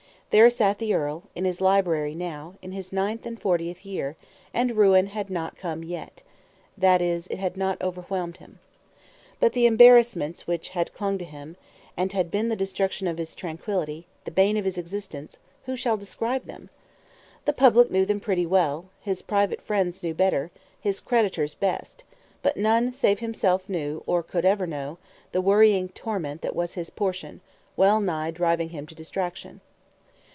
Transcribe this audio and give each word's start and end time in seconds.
There 0.33 0.49
sat 0.49 0.79
the 0.79 0.93
earl, 0.93 1.23
in 1.35 1.43
his 1.43 1.59
library 1.59 2.15
now, 2.15 2.53
in 2.61 2.71
his 2.71 2.93
nine 2.93 3.19
and 3.25 3.37
fortieth 3.37 3.85
year, 3.85 4.15
and 4.53 4.77
ruin 4.77 5.07
had 5.07 5.29
not 5.29 5.57
come 5.57 5.83
yet 5.83 6.23
that 6.77 7.01
is, 7.01 7.27
it 7.27 7.37
had 7.37 7.57
not 7.57 7.81
overwhelmed 7.81 8.37
him. 8.37 8.59
But 9.41 9.51
the 9.51 9.65
embarrassments 9.65 10.47
which 10.47 10.69
had 10.69 10.93
clung 10.93 11.17
to 11.17 11.25
him, 11.25 11.57
and 11.97 12.31
been 12.31 12.47
the 12.47 12.55
destruction 12.55 13.07
of 13.09 13.17
his 13.17 13.35
tranquility, 13.35 14.07
the 14.23 14.31
bane 14.31 14.55
of 14.55 14.63
his 14.63 14.77
existence, 14.77 15.37
who 15.65 15.75
shall 15.75 15.97
describe 15.97 16.45
them? 16.45 16.69
The 17.43 17.51
public 17.51 17.91
knew 17.91 18.05
them 18.05 18.21
pretty 18.21 18.45
well, 18.45 18.85
his 19.01 19.21
private 19.21 19.61
friends 19.61 20.01
knew 20.01 20.13
better, 20.13 20.49
his 20.79 21.01
creditors 21.01 21.55
best; 21.55 22.05
but 22.41 22.55
none, 22.55 22.93
save 22.93 23.19
himself 23.19 23.67
knew, 23.67 24.01
or 24.07 24.23
could 24.23 24.45
ever 24.45 24.65
know, 24.65 24.97
the 25.33 25.41
worrying 25.41 25.89
torment 25.89 26.41
that 26.41 26.55
was 26.55 26.75
his 26.75 26.89
portion, 26.89 27.41
wellnigh 27.75 28.31
driving 28.31 28.69
him 28.69 28.87
to 28.87 28.95
distraction. 28.95 29.59